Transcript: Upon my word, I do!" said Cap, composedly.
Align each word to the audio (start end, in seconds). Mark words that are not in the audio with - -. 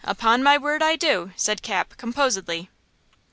Upon 0.03 0.41
my 0.41 0.57
word, 0.57 0.81
I 0.81 0.95
do!" 0.95 1.31
said 1.35 1.61
Cap, 1.61 1.93
composedly. 1.95 2.71